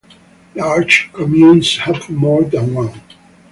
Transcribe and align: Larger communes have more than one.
Larger 0.55 1.11
communes 1.13 1.77
have 1.77 2.09
more 2.09 2.41
than 2.41 2.73
one. 2.73 3.01